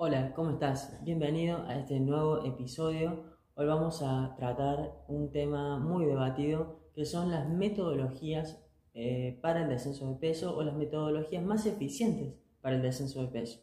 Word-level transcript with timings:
Hola, 0.00 0.32
¿cómo 0.36 0.50
estás? 0.50 0.96
Bienvenido 1.02 1.64
a 1.66 1.76
este 1.76 1.98
nuevo 1.98 2.44
episodio. 2.44 3.24
Hoy 3.56 3.66
vamos 3.66 4.00
a 4.00 4.36
tratar 4.36 4.92
un 5.08 5.32
tema 5.32 5.80
muy 5.80 6.04
debatido 6.06 6.78
que 6.94 7.04
son 7.04 7.32
las 7.32 7.48
metodologías 7.48 8.64
eh, 8.94 9.40
para 9.42 9.62
el 9.62 9.68
descenso 9.68 10.08
de 10.08 10.14
peso 10.14 10.56
o 10.56 10.62
las 10.62 10.76
metodologías 10.76 11.42
más 11.42 11.66
eficientes 11.66 12.32
para 12.60 12.76
el 12.76 12.82
descenso 12.82 13.22
de 13.22 13.26
peso. 13.26 13.58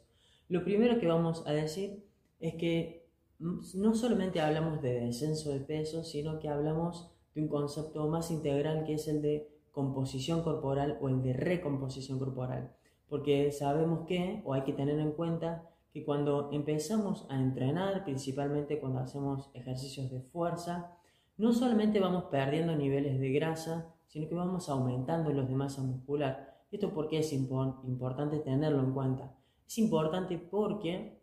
Lo 0.49 0.65
primero 0.65 0.99
que 0.99 1.07
vamos 1.07 1.41
a 1.47 1.53
decir 1.53 2.05
es 2.41 2.55
que 2.55 3.07
no 3.39 3.95
solamente 3.95 4.41
hablamos 4.41 4.81
de 4.81 5.05
descenso 5.05 5.53
de 5.53 5.61
peso, 5.61 6.03
sino 6.03 6.39
que 6.39 6.49
hablamos 6.49 7.15
de 7.33 7.43
un 7.43 7.47
concepto 7.47 8.09
más 8.09 8.29
integral 8.29 8.83
que 8.83 8.95
es 8.95 9.07
el 9.07 9.21
de 9.21 9.47
composición 9.71 10.43
corporal 10.43 10.97
o 10.99 11.07
el 11.07 11.23
de 11.23 11.31
recomposición 11.31 12.19
corporal. 12.19 12.75
Porque 13.07 13.53
sabemos 13.53 14.05
que, 14.05 14.41
o 14.43 14.53
hay 14.53 14.63
que 14.63 14.73
tener 14.73 14.99
en 14.99 15.13
cuenta, 15.13 15.69
que 15.95 16.03
cuando 16.03 16.49
empezamos 16.51 17.25
a 17.29 17.39
entrenar, 17.39 18.03
principalmente 18.03 18.81
cuando 18.81 18.99
hacemos 18.99 19.49
ejercicios 19.53 20.11
de 20.11 20.19
fuerza, 20.19 20.91
no 21.37 21.53
solamente 21.53 22.01
vamos 22.01 22.25
perdiendo 22.25 22.75
niveles 22.75 23.17
de 23.17 23.31
grasa, 23.31 23.95
sino 24.05 24.27
que 24.27 24.35
vamos 24.35 24.67
aumentando 24.67 25.31
los 25.31 25.47
de 25.47 25.55
masa 25.55 25.81
muscular. 25.83 26.65
¿Esto 26.69 26.93
por 26.93 27.07
qué 27.07 27.19
es 27.19 27.31
importante 27.31 28.39
tenerlo 28.39 28.81
en 28.81 28.93
cuenta? 28.93 29.37
Es 29.65 29.77
importante 29.77 30.37
porque 30.37 31.21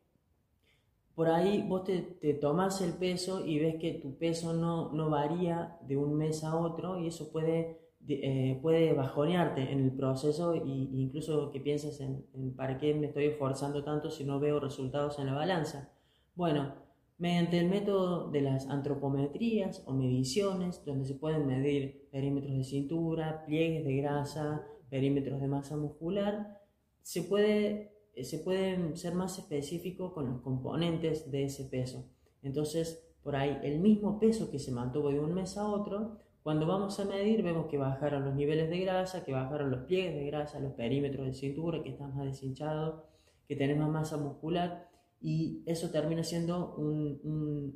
por 1.14 1.28
ahí 1.28 1.66
vos 1.68 1.84
te, 1.84 2.00
te 2.00 2.32
tomás 2.32 2.80
el 2.80 2.94
peso 2.94 3.44
y 3.44 3.58
ves 3.58 3.76
que 3.78 3.92
tu 3.92 4.16
peso 4.16 4.54
no, 4.54 4.90
no 4.90 5.10
varía 5.10 5.76
de 5.82 5.98
un 5.98 6.16
mes 6.16 6.44
a 6.44 6.56
otro 6.56 6.98
y 6.98 7.08
eso 7.08 7.30
puede, 7.30 7.81
eh, 8.08 8.58
puede 8.60 8.92
bajonearte 8.92 9.72
en 9.72 9.80
el 9.80 9.92
proceso 9.92 10.54
e 10.54 10.62
incluso 10.64 11.50
que 11.50 11.60
pienses 11.60 12.00
en, 12.00 12.24
para 12.56 12.78
qué 12.78 12.94
me 12.94 13.06
estoy 13.06 13.26
esforzando 13.26 13.84
tanto 13.84 14.10
si 14.10 14.24
no 14.24 14.40
veo 14.40 14.60
resultados 14.60 15.18
en 15.18 15.26
la 15.26 15.34
balanza. 15.34 15.92
Bueno, 16.34 16.74
mediante 17.18 17.58
el 17.58 17.68
método 17.68 18.30
de 18.30 18.40
las 18.40 18.68
antropometrías 18.68 19.82
o 19.86 19.92
mediciones, 19.92 20.84
donde 20.84 21.04
se 21.04 21.14
pueden 21.14 21.46
medir 21.46 22.08
perímetros 22.10 22.56
de 22.56 22.64
cintura, 22.64 23.44
pliegues 23.46 23.84
de 23.84 23.96
grasa, 23.96 24.66
perímetros 24.90 25.40
de 25.40 25.48
masa 25.48 25.76
muscular, 25.76 26.60
se 27.02 27.22
puede 27.22 27.92
eh, 28.14 28.24
se 28.24 28.38
pueden 28.38 28.96
ser 28.96 29.14
más 29.14 29.38
específicos 29.38 30.12
con 30.12 30.26
los 30.26 30.40
componentes 30.42 31.30
de 31.30 31.44
ese 31.44 31.64
peso. 31.64 32.04
Entonces, 32.42 33.08
por 33.22 33.36
ahí, 33.36 33.58
el 33.62 33.80
mismo 33.80 34.18
peso 34.18 34.50
que 34.50 34.58
se 34.58 34.72
mantuvo 34.72 35.10
de 35.10 35.20
un 35.20 35.34
mes 35.34 35.56
a 35.56 35.66
otro, 35.68 36.18
cuando 36.42 36.66
vamos 36.66 36.98
a 36.98 37.04
medir 37.04 37.42
vemos 37.42 37.66
que 37.66 37.78
bajaron 37.78 38.24
los 38.24 38.34
niveles 38.34 38.68
de 38.68 38.80
grasa, 38.80 39.24
que 39.24 39.32
bajaron 39.32 39.70
los 39.70 39.84
pliegues 39.84 40.14
de 40.14 40.26
grasa, 40.26 40.58
los 40.58 40.72
perímetros 40.72 41.26
de 41.26 41.34
cintura, 41.34 41.82
que 41.82 41.90
están 41.90 42.16
más 42.16 42.24
deshinchados, 42.24 43.04
que 43.46 43.56
tenemos 43.56 43.88
más 43.88 44.12
masa 44.12 44.16
muscular 44.16 44.88
y 45.20 45.62
eso 45.66 45.90
termina 45.90 46.24
siendo 46.24 46.74
un, 46.74 47.20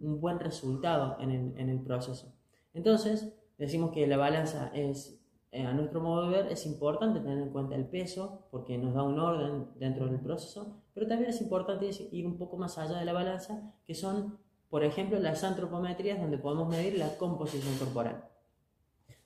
un, 0.02 0.20
buen 0.20 0.40
resultado 0.40 1.16
en 1.20 1.30
el, 1.30 1.58
en 1.58 1.68
el 1.68 1.80
proceso. 1.80 2.34
Entonces, 2.74 3.32
decimos 3.56 3.92
que 3.92 4.06
la 4.06 4.16
balanza 4.16 4.72
es 4.74 5.22
eh, 5.52 5.64
a 5.64 5.72
nuestro 5.72 6.00
modo 6.00 6.28
de 6.28 6.42
ver, 6.42 6.52
es 6.52 6.66
importante 6.66 7.20
tener 7.20 7.38
en 7.38 7.50
cuenta 7.50 7.76
el 7.76 7.86
peso 7.86 8.48
porque 8.50 8.76
nos 8.76 8.94
da 8.94 9.04
un 9.04 9.18
orden 9.18 9.68
dentro 9.76 10.06
del 10.06 10.20
proceso, 10.20 10.82
pero 10.92 11.06
también 11.06 11.30
es 11.30 11.40
importante 11.40 11.88
ir 12.10 12.26
un 12.26 12.36
poco 12.36 12.56
más 12.56 12.76
allá 12.78 12.98
de 12.98 13.04
la 13.04 13.12
balanza, 13.12 13.72
que 13.86 13.94
son, 13.94 14.38
por 14.68 14.82
ejemplo, 14.82 15.18
las 15.20 15.44
antropometrías 15.44 16.20
donde 16.20 16.36
podemos 16.36 16.68
medir 16.68 16.98
la 16.98 17.16
composición 17.16 17.74
corporal. 17.78 18.24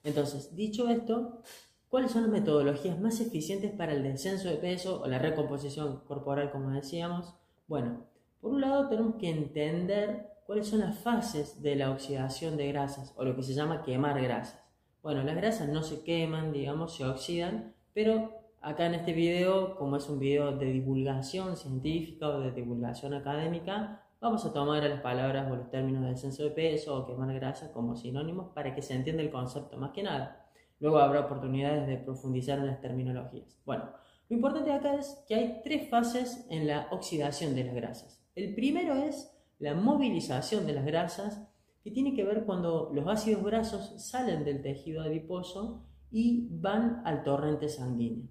Entonces, 0.05 0.55
dicho 0.57 0.89
esto, 0.89 1.43
¿cuáles 1.89 2.13
son 2.13 2.23
las 2.23 2.31
metodologías 2.31 2.99
más 3.01 3.21
eficientes 3.21 3.73
para 3.73 3.93
el 3.93 4.03
descenso 4.03 4.49
de 4.49 4.57
peso 4.57 5.03
o 5.03 5.07
la 5.07 5.19
recomposición 5.19 6.01
corporal, 6.07 6.51
como 6.51 6.71
decíamos? 6.71 7.35
Bueno, 7.69 8.07
por 8.41 8.53
un 8.53 8.61
lado 8.61 8.89
tenemos 8.89 9.17
que 9.17 9.29
entender 9.29 10.31
cuáles 10.47 10.69
son 10.69 10.81
las 10.81 10.99
fases 10.99 11.63
de 11.63 11.77
la 11.77 11.91
oxidación 11.91 12.57
de 12.57 12.69
grasas 12.69 13.15
o 13.17 13.25
lo 13.25 13.37
que 13.37 13.43
se 13.43 13.55
llama 13.55 13.83
quemar 13.83 14.21
grasas. 14.21 14.61
Bueno, 15.03 15.23
las 15.23 15.37
grasas 15.37 15.69
no 15.69 15.83
se 15.83 16.03
queman, 16.03 16.53
digamos, 16.53 16.97
se 16.97 17.05
oxidan, 17.05 17.75
pero 17.95 18.33
acá 18.61 18.87
en 18.87 18.95
este 18.95 19.13
video, 19.13 19.77
como 19.77 19.97
es 19.97 20.09
un 20.09 20.19
video 20.19 20.57
de 20.57 20.67
divulgación 20.67 21.57
científica 21.57 22.29
o 22.29 22.41
de 22.41 22.53
divulgación 22.53 23.15
académica, 23.15 24.07
vamos 24.21 24.45
a 24.45 24.53
tomar 24.53 24.83
las 24.83 25.01
palabras 25.01 25.51
o 25.51 25.57
los 25.57 25.71
términos 25.71 26.03
de 26.03 26.11
descenso 26.11 26.45
de 26.45 26.51
peso 26.51 26.97
o 26.97 27.07
quemar 27.07 27.33
grasa 27.35 27.73
como 27.73 27.97
sinónimos 27.97 28.53
para 28.55 28.75
que 28.75 28.83
se 28.83 28.95
entienda 28.95 29.23
el 29.23 29.31
concepto 29.31 29.79
más 29.79 29.93
que 29.93 30.03
nada. 30.03 30.47
Luego 30.79 30.99
habrá 30.99 31.21
oportunidades 31.21 31.87
de 31.87 31.97
profundizar 31.97 32.59
en 32.59 32.67
las 32.67 32.81
terminologías. 32.81 33.59
Bueno, 33.65 33.91
lo 34.29 34.37
importante 34.37 34.73
acá 34.73 34.95
es 34.95 35.25
que 35.27 35.35
hay 35.35 35.61
tres 35.65 35.89
fases 35.89 36.47
en 36.51 36.67
la 36.67 36.89
oxidación 36.91 37.55
de 37.55 37.65
las 37.65 37.75
grasas. 37.75 38.23
El 38.35 38.55
primero 38.55 38.95
es 38.95 39.35
la 39.59 39.75
movilización 39.75 40.67
de 40.67 40.75
las 40.75 40.85
grasas 40.85 41.43
que 41.83 41.91
tiene 41.91 42.15
que 42.15 42.25
ver 42.25 42.45
cuando 42.45 42.91
los 42.95 43.07
ácidos 43.09 43.43
grasos 43.43 43.95
salen 43.97 44.45
del 44.45 44.63
tejido 44.63 45.03
adiposo 45.03 45.87
y 46.11 46.49
van 46.51 47.03
al 47.05 47.23
torrente 47.23 47.69
sanguíneo. 47.69 48.29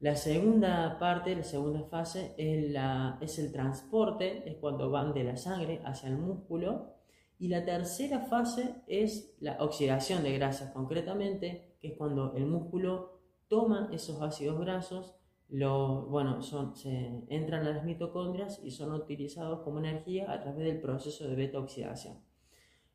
La 0.00 0.14
segunda 0.14 0.98
parte, 0.98 1.34
la 1.34 1.42
segunda 1.42 1.82
fase 1.84 2.34
es, 2.36 3.38
el 3.38 3.52
transporte, 3.52 4.48
es 4.48 4.56
cuando 4.56 4.90
van 4.90 5.14
de 5.14 5.24
la 5.24 5.36
sangre 5.36 5.80
hacia 5.84 6.08
el 6.08 6.18
músculo. 6.18 6.94
Y 7.38 7.48
la 7.48 7.64
tercera 7.64 8.20
fase 8.20 8.82
es 8.86 9.34
la 9.40 9.56
oxidación 9.62 10.22
de 10.22 10.32
grasas 10.32 10.72
concretamente, 10.72 11.76
que 11.80 11.88
es 11.88 11.98
cuando 11.98 12.34
el 12.34 12.46
músculo 12.46 13.20
toma 13.48 13.90
esos 13.92 14.20
ácidos 14.22 14.58
grasos, 14.60 15.14
lo, 15.48 16.06
bueno, 16.06 16.42
son, 16.42 16.74
se 16.74 17.24
entran 17.28 17.66
a 17.66 17.70
las 17.70 17.84
mitocondrias 17.84 18.60
y 18.64 18.72
son 18.72 18.92
utilizados 18.92 19.60
como 19.60 19.78
energía 19.78 20.30
a 20.32 20.40
través 20.40 20.64
del 20.64 20.80
proceso 20.80 21.28
de 21.28 21.36
beta 21.36 21.58
oxidación. 21.58 22.18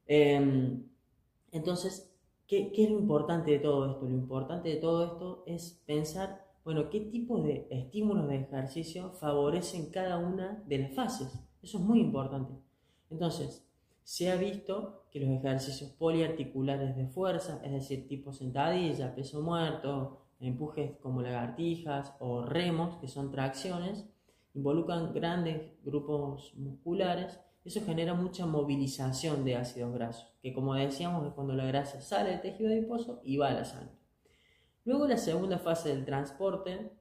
Em, 0.06 0.90
entonces, 1.51 2.13
¿qué, 2.47 2.72
es 2.75 2.90
lo 2.90 3.00
importante 3.00 3.51
de 3.51 3.59
todo 3.59 3.90
esto? 3.91 4.06
Lo 4.06 4.16
importante 4.16 4.69
de 4.69 4.75
todo 4.75 5.06
esto 5.06 5.44
es 5.45 5.81
pensar, 5.85 6.50
bueno, 6.63 6.89
qué 6.89 6.99
tipo 6.99 7.41
de 7.41 7.67
estímulos 7.69 8.27
de 8.27 8.38
ejercicio 8.38 9.11
favorecen 9.13 9.89
cada 9.91 10.17
una 10.17 10.63
de 10.67 10.79
las 10.79 10.94
fases. 10.94 11.27
Eso 11.61 11.77
es 11.77 11.83
muy 11.83 11.99
importante. 11.99 12.53
Entonces, 13.09 13.67
se 14.03 14.31
ha 14.31 14.35
visto 14.35 15.05
que 15.11 15.19
los 15.19 15.29
ejercicios 15.29 15.91
poliarticulares 15.91 16.95
de 16.95 17.07
fuerza, 17.07 17.61
es 17.63 17.72
decir, 17.72 18.07
tipo 18.07 18.33
sentadilla, 18.33 19.16
peso 19.16 19.41
muerto, 19.41 20.22
empujes 20.39 20.97
como 21.01 21.22
lagartijas 21.22 22.16
o 22.19 22.45
remos, 22.45 22.97
que 22.97 23.07
son 23.07 23.31
tracciones, 23.31 24.05
involucran 24.53 25.13
grandes 25.13 25.61
grupos 25.83 26.53
musculares 26.55 27.39
eso 27.63 27.81
genera 27.85 28.16
mucha 28.16 28.47
movilización 28.47 29.45
de 29.45 29.55
ácidos 29.55 29.93
grasos, 29.93 30.33
que 30.41 30.51
como 30.51 30.73
decíamos 30.73 31.28
es 31.28 31.33
cuando 31.33 31.53
la 31.53 31.66
grasa 31.66 32.01
sale 32.01 32.31
del 32.31 32.41
tejido 32.41 32.72
adiposo 32.72 33.22
y 33.23 33.38
va 33.38 33.49
a 33.49 33.53
la 33.53 33.66
sangre. 33.66 34.00
Luego 34.86 35.08
la 35.08 35.18
segunda 35.18 35.59
fase 35.59 35.90
del 35.90 36.06
transporte, 36.06 36.92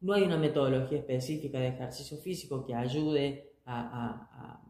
no 0.00 0.12
hay 0.12 0.22
una 0.22 0.36
metodología 0.36 0.98
específica 0.98 1.58
de 1.58 1.68
ejercicio 1.68 2.18
físico 2.18 2.64
que 2.64 2.74
ayude 2.74 3.52
a, 3.64 4.62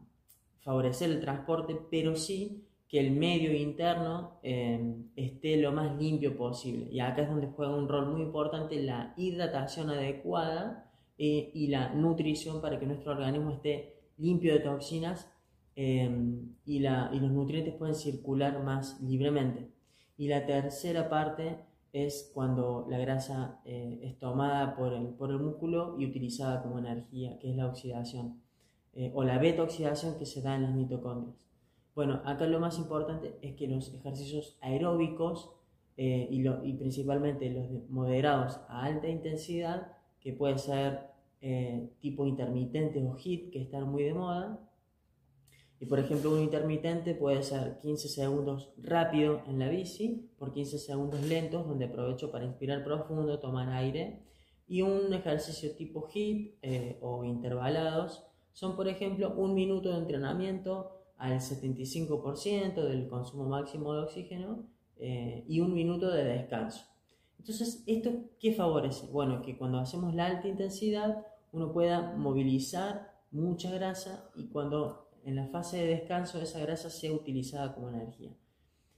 favorecer 0.59 1.09
el 1.11 1.21
transporte, 1.21 1.79
pero 1.89 2.15
sí 2.17 2.67
que 2.89 2.99
el 2.99 3.11
medio 3.11 3.53
interno 3.53 4.39
eh, 4.43 4.95
esté 5.15 5.55
lo 5.57 5.71
más 5.71 5.97
limpio 5.97 6.35
posible. 6.35 6.89
Y 6.91 6.99
acá 6.99 7.21
es 7.21 7.29
donde 7.29 7.47
juega 7.47 7.73
un 7.73 7.87
rol 7.87 8.11
muy 8.11 8.21
importante 8.21 8.81
la 8.81 9.13
hidratación 9.15 9.89
adecuada 9.89 10.91
eh, 11.17 11.51
y 11.53 11.67
la 11.67 11.93
nutrición 11.93 12.61
para 12.61 12.79
que 12.79 12.85
nuestro 12.85 13.13
organismo 13.13 13.51
esté 13.51 13.97
limpio 14.17 14.53
de 14.53 14.59
toxinas 14.59 15.31
em, 15.75 16.55
y, 16.65 16.79
la, 16.79 17.11
y, 17.13 17.19
los 17.19 17.31
nutrientes 17.31 17.73
pueden 17.75 17.95
circular 17.95 18.61
más 18.63 18.99
libremente. 19.01 19.69
Y 20.17 20.27
la 20.27 20.45
tercera 20.45 21.09
parte 21.09 21.66
es 22.05 22.31
cuando 22.33 22.85
la 22.89 22.97
grasa 22.97 23.61
eh, 23.65 23.99
es 24.03 24.19
tomada 24.19 24.75
por 24.75 24.93
el, 24.93 25.07
por 25.09 25.31
el 25.31 25.39
músculo 25.39 25.95
y 25.97 26.05
utilizada 26.05 26.61
como 26.61 26.79
energía, 26.79 27.37
que 27.39 27.49
es 27.49 27.55
la 27.55 27.67
oxidación, 27.67 28.41
eh, 28.93 29.11
o 29.13 29.23
la 29.23 29.37
beta-oxidación 29.37 30.17
que 30.17 30.25
se 30.25 30.41
da 30.41 30.55
en 30.55 30.63
las 30.63 30.73
mitocondrias. 30.73 31.35
Bueno, 31.95 32.21
acá 32.25 32.45
lo 32.45 32.59
más 32.59 32.77
importante 32.77 33.37
es 33.41 33.55
que 33.55 33.67
los 33.67 33.93
ejercicios 33.93 34.57
aeróbicos 34.61 35.51
eh, 35.97 36.27
y, 36.29 36.47
y 36.47 36.73
principalmente 36.73 37.49
los 37.49 37.89
moderados 37.89 38.59
a 38.67 38.83
alta 38.83 39.07
intensidad, 39.07 39.93
que 40.19 40.33
puede 40.33 40.57
ser 40.57 41.07
eh, 41.39 41.89
tipo 41.99 42.25
intermitente 42.25 43.03
o 43.03 43.15
HIT 43.15 43.51
que 43.51 43.61
están 43.61 43.89
muy 43.89 44.03
de 44.03 44.13
moda. 44.13 44.59
Y 45.79 45.85
por 45.85 45.99
ejemplo, 45.99 46.31
un 46.31 46.41
intermitente 46.41 47.13
puede 47.13 47.43
ser 47.43 47.77
15 47.79 48.07
segundos 48.07 48.71
rápido 48.77 49.41
en 49.47 49.59
la 49.59 49.69
bici 49.69 50.29
por 50.39 50.51
15 50.51 50.79
segundos 50.79 51.21
lentos, 51.21 51.67
donde 51.67 51.85
aprovecho 51.85 52.31
para 52.31 52.45
inspirar 52.45 52.83
profundo, 52.83 53.39
tomar 53.39 53.69
aire. 53.69 54.23
Y 54.67 54.81
un 54.81 55.13
ejercicio 55.13 55.75
tipo 55.75 56.07
HIT 56.11 56.55
eh, 56.61 56.97
o 57.01 57.23
intervalados 57.23 58.23
son, 58.53 58.75
por 58.75 58.87
ejemplo, 58.87 59.33
un 59.37 59.53
minuto 59.53 59.91
de 59.91 59.99
entrenamiento 59.99 60.91
al 61.17 61.39
75% 61.39 62.73
del 62.83 63.07
consumo 63.07 63.45
máximo 63.45 63.93
de 63.93 64.01
oxígeno 64.01 64.67
eh, 64.97 65.45
y 65.47 65.59
un 65.59 65.73
minuto 65.73 66.09
de 66.11 66.23
descanso. 66.23 66.85
Entonces, 67.39 67.83
¿esto 67.85 68.11
qué 68.39 68.53
favorece? 68.53 69.07
Bueno, 69.11 69.41
que 69.41 69.57
cuando 69.57 69.77
hacemos 69.77 70.13
la 70.15 70.25
alta 70.25 70.47
intensidad 70.47 71.25
uno 71.51 71.71
pueda 71.71 72.13
movilizar 72.15 73.13
mucha 73.31 73.71
grasa 73.71 74.29
y 74.35 74.47
cuando 74.47 75.06
en 75.27 75.35
la 75.35 75.45
fase 75.47 75.77
de 75.77 75.87
descanso 75.87 76.41
esa 76.41 76.59
grasa 76.61 76.89
sea 76.89 77.11
utilizada 77.11 77.75
como 77.75 77.89
energía. 77.89 78.31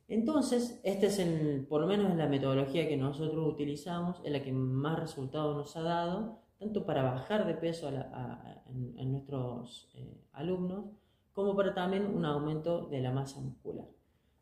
Entonces, 0.07 0.79
esta 0.83 1.07
es 1.07 1.17
el, 1.17 1.65
por 1.67 1.81
lo 1.81 1.87
menos 1.87 2.15
la 2.15 2.27
metodología 2.27 2.87
que 2.87 2.97
nosotros 2.97 3.51
utilizamos, 3.51 4.21
es 4.23 4.31
la 4.31 4.43
que 4.43 4.51
más 4.51 4.99
resultados 4.99 5.57
nos 5.57 5.75
ha 5.75 5.81
dado, 5.81 6.39
tanto 6.59 6.85
para 6.85 7.01
bajar 7.01 7.47
de 7.47 7.55
peso 7.55 7.89
en, 7.89 9.11
nuestros 9.11 9.89
eh, 9.95 10.21
alumnos, 10.33 10.85
como 11.33 11.55
para 11.55 11.73
también 11.73 12.05
un 12.05 12.23
aumento 12.25 12.85
de 12.87 13.01
la 13.01 13.11
masa 13.11 13.41
muscular. 13.41 13.87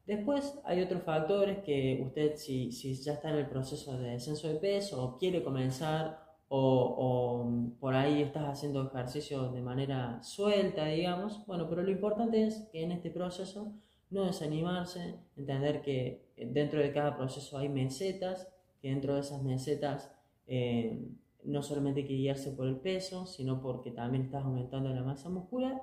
Después 0.06 0.60
hay 0.66 0.82
otros 0.82 1.04
factores 1.04 1.60
que 1.60 2.02
usted, 2.06 2.36
si, 2.36 2.74
si 2.74 2.96
ya 2.96 3.14
está 3.14 3.30
en 3.30 3.38
el 3.38 3.48
proceso 3.48 3.98
de 3.98 4.10
descenso 4.10 4.50
de 4.50 4.56
peso 4.56 5.02
o 5.02 5.18
quiere 5.18 5.42
comenzar 5.42 6.27
o, 6.50 7.46
por 7.80 7.94
ahí 7.94 8.22
estás 8.22 8.46
haciendo 8.46 8.88
ejercicio 8.88 9.52
de 9.52 9.62
manera 9.62 10.22
suelta, 10.24 10.86
digamos, 10.86 11.46
bueno, 11.46 11.68
pero 11.70 11.84
lo 11.84 11.92
importante 11.92 12.46
es 12.46 12.68
que 12.72 12.84
en 12.84 12.92
este 12.92 13.10
proceso 13.12 13.74
no 14.10 14.24
desanimarse, 14.24 15.16
entender 15.36 15.82
que 15.82 16.32
dentro 16.38 16.80
de 16.80 16.94
cada 16.94 17.18
proceso 17.18 17.58
hay 17.58 17.68
mesetas, 17.68 18.48
que 18.82 18.90
dentro 18.90 19.16
de 19.16 19.22
esas 19.22 19.44
mesetas 19.44 20.12
eh, 20.48 21.10
no 21.44 21.62
solamente 21.62 22.02
hay 22.02 22.08
que 22.08 22.14
guiarse 22.14 22.52
por 22.52 22.68
el 22.68 22.78
peso, 22.78 23.26
sino 23.26 23.62
porque 23.62 23.92
también 23.92 24.26
estás 24.26 24.46
aumentando 24.46 24.90
la 24.90 25.04
masa 25.04 25.30
muscular, 25.30 25.82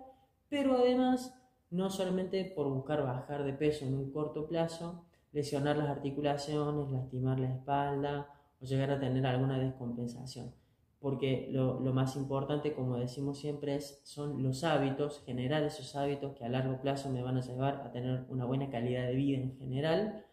pero 0.49 0.78
además 0.78 1.38
no 1.70 1.90
solamente 1.90 2.44
por 2.44 2.69
buscar 2.69 3.02
bajar 3.02 3.44
de 3.44 3.52
peso 3.52 3.84
en 3.84 3.94
un 3.94 4.10
corto 4.10 4.46
plazo, 4.46 5.05
lesionar 5.32 5.76
las 5.76 5.88
articulaciones, 5.88 6.90
lastimar 6.90 7.40
la 7.40 7.52
espalda 7.52 8.31
o 8.60 8.64
llegar 8.64 8.90
a 8.90 9.00
tener 9.00 9.26
alguna 9.26 9.58
descompensación. 9.58 10.52
Porque 11.00 11.48
lo, 11.52 11.78
más 11.92 12.16
importante, 12.16 12.72
como 12.72 12.96
decimos 12.96 13.38
siempre, 13.38 13.76
es, 13.76 14.00
son 14.04 14.42
los 14.42 14.64
hábitos, 14.64 15.22
generar 15.26 15.62
esos 15.62 15.94
hábitos 15.96 16.34
que 16.34 16.44
a 16.44 16.48
largo 16.48 16.80
plazo 16.80 17.10
me 17.10 17.22
van 17.22 17.36
a 17.36 17.42
llevar 17.42 17.82
a 17.82 17.92
tener 17.92 18.24
una 18.30 18.46
buena 18.46 18.70
calidad 18.70 19.06
de 19.06 19.14
vida 19.14 19.38
en 19.38 19.56
general. 19.58 20.24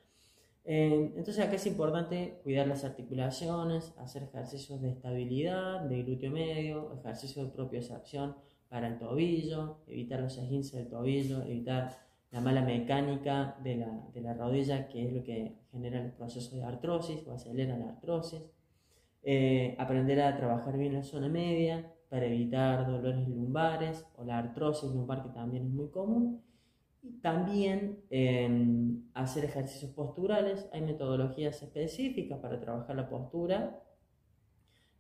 Eh, 0.64 1.12
entonces 1.18 1.40
acá 1.40 1.56
es 1.56 1.66
importante 1.66 2.40
cuidar 2.44 2.68
las 2.68 2.86
articulaciones, 2.86 3.94
hacer 3.98 4.24
ejercicios 4.24 4.82
de 4.82 4.92
estabilidad, 4.92 5.82
de 5.82 6.04
glúteo 6.04 6.32
medio, 6.32 6.94
ejercicios 6.94 7.46
de 7.48 7.52
propiocepción 7.52 8.38
para 8.70 8.88
el 8.88 8.98
tobillo, 8.98 9.80
evitar 9.88 10.22
los 10.22 10.38
esguinces 10.38 10.74
del 10.74 10.88
tobillo, 10.88 11.42
evitar 11.42 12.11
la 12.32 12.42
mala 12.42 12.62
mecánica 12.62 13.58
de 13.64 13.76
la, 13.76 14.08
de 14.14 14.22
la, 14.22 14.34
rodilla, 14.34 14.88
que 14.88 15.06
es 15.06 15.14
lo 15.14 15.24
que 15.24 15.58
genera 15.72 16.02
el 16.02 16.12
proceso 16.12 16.56
de 16.56 16.64
artrosis 16.64 17.26
o 17.28 17.34
acelera 17.34 17.78
la 17.78 17.90
artrosis. 17.90 18.42
Eh, 19.24 19.76
aprender 19.78 20.22
a 20.22 20.36
trabajar 20.36 20.78
bien 20.78 20.94
la 20.94 21.04
zona 21.04 21.30
media 21.30 21.94
para 22.10 22.26
evitar 22.26 22.88
dolores 22.88 23.28
lumbares 23.28 24.06
o 24.18 24.24
la 24.24 24.40
artrosis 24.40 24.90
lumbar, 24.92 25.24
que 25.24 25.30
también 25.30 25.66
es 25.66 25.70
muy 25.70 25.90
común. 25.90 26.42
Y 27.04 27.20
también 27.20 28.04
em, 28.10 29.04
hacer 29.14 29.46
ejercicios 29.46 29.92
posturales. 29.92 30.70
Hay 30.72 30.82
metodologías 30.82 31.62
específicas 31.62 32.40
para 32.40 32.60
trabajar 32.60 32.96
la 32.96 33.10
postura 33.10 33.82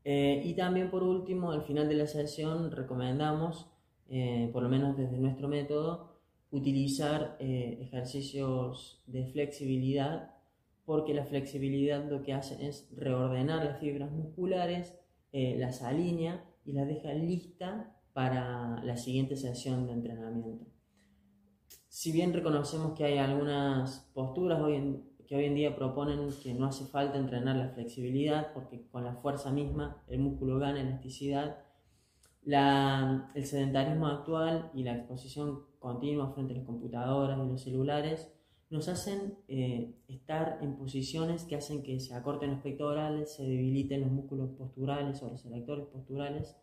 eh, 0.03 0.41
y 0.43 0.55
también 0.55 0.89
por 0.89 1.03
último, 1.03 1.51
al 1.51 1.63
final 1.63 1.87
de 1.87 1.95
la 1.95 2.07
sesión 2.07 2.71
recomendamos, 2.71 3.67
eh, 4.09 4.49
por 4.51 4.63
lo 4.63 4.69
menos 4.69 4.97
desde 4.97 5.17
nuestro 5.17 5.47
método, 5.47 6.10
utilizar 6.51 7.37
eh, 7.39 7.79
ejercicios 7.81 9.01
de 9.07 9.25
flexibilidad, 9.31 10.35
porque 10.85 11.13
la 11.13 11.25
flexibilidad 11.25 12.09
lo 12.09 12.23
que 12.23 12.33
hace 12.33 12.67
es 12.67 12.89
reordenar 12.95 13.65
las 13.65 13.79
fibras 13.79 14.11
musculares, 14.11 14.97
las 15.33 15.81
alinea 15.81 16.43
y 16.65 16.73
las 16.73 16.87
deja 16.87 17.13
lista 17.13 17.95
para 18.11 18.83
la 18.83 18.97
siguiente 18.97 19.37
sesión 19.37 19.87
de 19.87 19.93
entrenamiento. 19.93 20.65
Si 21.87 22.11
bien 22.11 22.33
reconocemos 22.33 22.93
que 22.97 23.05
hay 23.05 23.17
algunas 23.17 24.09
posturas 24.13 24.59
que 25.27 25.35
hoy 25.35 25.45
en 25.45 25.55
día 25.55 25.75
proponen 25.75 26.29
que 26.43 26.53
no 26.53 26.65
hace 26.65 26.85
falta 26.85 27.17
entrenar 27.17 27.55
la 27.55 27.69
flexibilidad 27.69 28.53
porque 28.53 28.87
con 28.89 29.03
la 29.03 29.15
fuerza 29.15 29.51
misma 29.51 30.03
el 30.07 30.19
músculo 30.19 30.59
gana 30.59 30.81
elasticidad. 30.81 31.57
El 32.45 33.45
sedentarismo 33.45 34.07
actual 34.07 34.71
y 34.73 34.83
la 34.83 34.95
exposición 34.95 35.65
continua 35.79 36.31
frente 36.33 36.53
a 36.53 36.57
las 36.57 36.65
computadoras 36.65 37.39
y 37.39 37.49
los 37.49 37.61
celulares 37.61 38.31
nos 38.69 38.87
hacen 38.87 39.37
eh, 39.47 39.93
estar 40.07 40.59
en 40.61 40.75
posiciones 40.77 41.43
que 41.43 41.57
hacen 41.57 41.83
que 41.83 41.99
se 41.99 42.13
acorten 42.13 42.51
los 42.51 42.61
pectorales, 42.61 43.33
se 43.33 43.43
debiliten 43.43 44.01
los 44.01 44.11
músculos 44.11 44.51
posturales 44.51 45.21
o 45.21 45.29
los 45.29 45.45
erectores 45.45 45.87
posturales, 45.87 46.55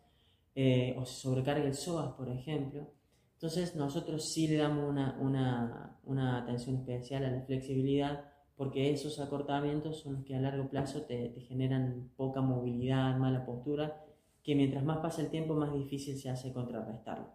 eh, 0.55 0.95
o 0.97 1.05
se 1.05 1.21
sobrecargue 1.21 1.67
el 1.67 1.75
psoas, 1.75 2.13
por 2.13 2.29
ejemplo. 2.29 2.91
Entonces 3.33 3.75
nosotros 3.75 4.33
sí 4.33 4.47
le 4.47 4.57
damos 4.57 4.89
una, 4.89 5.17
una, 5.21 5.99
una 6.03 6.39
atención 6.39 6.77
especial 6.77 7.23
a 7.25 7.31
la 7.31 7.41
flexibilidad 7.41 8.25
porque 8.59 8.91
esos 8.91 9.21
acortamientos 9.21 10.01
son 10.01 10.15
los 10.15 10.25
que 10.25 10.35
a 10.35 10.41
largo 10.41 10.67
plazo 10.67 11.03
te, 11.03 11.31
generan 11.47 12.09
poca 12.17 12.41
movilidad, 12.41 13.15
mala 13.17 13.45
postura, 13.45 14.03
que 14.49 14.55
mientras 14.55 14.83
más 14.83 14.97
pasa 14.97 15.21
el 15.21 15.29
tiempo 15.29 15.53
más 15.53 15.71
difícil 15.71 16.17
se 16.17 16.27
hace 16.27 16.51
contrarrestarlo. 16.51 17.27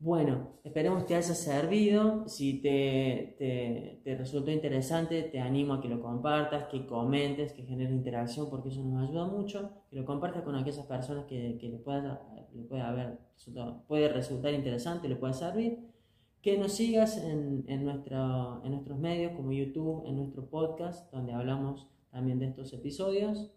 Bueno, 0.00 0.54
esperemos 0.64 1.04
que 1.04 1.14
haya 1.14 1.32
servido. 1.32 2.26
Si 2.26 2.60
te, 2.60 4.00
te, 4.02 4.16
resultó 4.16 4.50
interesante, 4.50 5.22
te 5.22 5.38
animo 5.38 5.74
a 5.74 5.80
que 5.80 5.88
lo 5.88 6.02
compartas, 6.02 6.64
que 6.64 6.86
comentes, 6.86 7.52
que 7.52 7.62
generes 7.62 7.92
interacción, 7.92 8.50
porque 8.50 8.70
eso 8.70 8.82
nos 8.82 9.08
ayuda 9.08 9.28
mucho. 9.28 9.70
Que 9.90 9.94
lo 9.94 10.04
compartas 10.04 10.42
con 10.42 10.56
aquellas 10.56 10.86
personas 10.86 11.26
que, 11.26 11.56
que 11.60 11.68
le, 11.68 11.78
pueda, 11.78 12.20
le 12.52 12.62
pueda 12.64 12.88
haber 12.88 13.20
puede 13.86 14.08
resultar 14.08 14.52
interesante, 14.52 15.08
le 15.08 15.14
pueda 15.14 15.32
servir 15.32 15.78
que 16.42 16.58
nos 16.58 16.72
sigas 16.72 17.16
en, 17.16 17.64
en, 17.68 17.84
nuestros 17.84 18.98
medios 18.98 19.34
como 19.36 19.52
YouTube, 19.52 20.04
en 20.04 20.16
nuestro 20.16 20.50
podcast, 20.50 21.12
donde 21.12 21.32
hablamos 21.32 21.86
también 22.10 22.40
de 22.40 22.46
estos 22.46 22.72
episodios, 22.72 23.52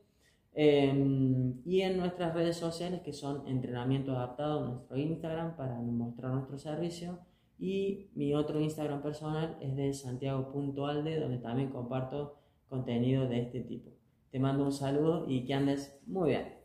em, 0.53 1.61
y 1.65 1.81
en 1.81 1.97
nuestras 1.97 2.33
redes 2.33 2.57
sociales 2.57 3.01
que 3.01 3.13
son 3.13 3.47
Entrenamiento 3.47 4.11
Adaptado, 4.11 4.67
nuestro 4.67 4.97
Instagram 4.97 5.55
para 5.55 5.75
mostrar 5.79 6.33
nuestro 6.33 6.57
servicio, 6.57 7.19
y 7.59 8.09
mi 8.15 8.33
otro 8.33 8.59
Instagram 8.59 9.01
personal 9.01 9.57
es 9.61 9.75
de 9.75 9.93
santiago.alde, 9.93 11.19
donde 11.19 11.37
también 11.37 11.69
comparto 11.69 12.39
contenido 12.67 13.27
de 13.27 13.41
este 13.41 13.61
tipo. 13.61 13.91
Te 14.31 14.39
mando 14.39 14.65
un 14.65 14.71
saludo 14.71 15.25
y 15.29 15.45
que 15.45 15.53
andes 15.53 15.99
muy 16.05 16.31
bien. 16.31 16.62